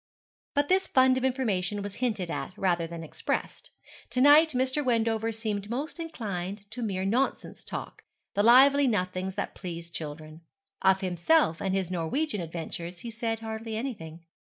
But 0.55 0.67
this 0.67 0.87
fund 0.87 1.15
of 1.15 1.23
information 1.23 1.83
was 1.83 1.97
hinted 2.01 2.31
at 2.31 2.57
rather 2.57 2.87
than 2.87 3.03
expressed. 3.03 3.69
To 4.09 4.19
night 4.19 4.49
Mr. 4.53 4.83
Wendover 4.83 5.31
seemed 5.31 5.69
most 5.69 5.99
inclined 5.99 6.65
to 6.71 6.81
mere 6.81 7.05
nonsense 7.05 7.63
talk 7.63 8.01
the 8.33 8.41
lively 8.41 8.87
nothings 8.87 9.35
that 9.35 9.53
please 9.53 9.91
children. 9.91 10.41
Of 10.81 11.01
himself 11.01 11.61
and 11.61 11.75
his 11.75 11.91
Norwegian 11.91 12.41
adventures 12.41 13.01
he 13.01 13.11
said 13.11 13.41
hardly 13.41 13.77
anything. 13.77 14.25